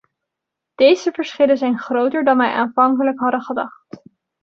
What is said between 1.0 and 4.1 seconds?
verschillen zijn groter dan wij aanvankelijk hadden gedacht.